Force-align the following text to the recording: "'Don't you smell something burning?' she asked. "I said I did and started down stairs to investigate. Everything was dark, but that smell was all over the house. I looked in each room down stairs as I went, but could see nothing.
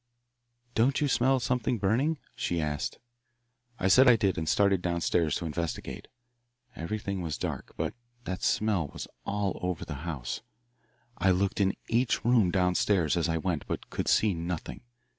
"'Don't 0.73 0.99
you 0.99 1.07
smell 1.07 1.39
something 1.39 1.77
burning?' 1.77 2.17
she 2.35 2.59
asked. 2.59 2.97
"I 3.77 3.87
said 3.87 4.07
I 4.07 4.15
did 4.15 4.35
and 4.35 4.49
started 4.49 4.81
down 4.81 4.99
stairs 5.01 5.35
to 5.35 5.45
investigate. 5.45 6.07
Everything 6.75 7.21
was 7.21 7.37
dark, 7.37 7.73
but 7.77 7.93
that 8.23 8.41
smell 8.41 8.87
was 8.87 9.07
all 9.27 9.59
over 9.61 9.85
the 9.85 9.93
house. 10.01 10.41
I 11.19 11.29
looked 11.29 11.61
in 11.61 11.75
each 11.87 12.25
room 12.25 12.49
down 12.49 12.73
stairs 12.73 13.15
as 13.15 13.29
I 13.29 13.37
went, 13.37 13.67
but 13.67 13.91
could 13.91 14.07
see 14.07 14.33
nothing. 14.33 14.81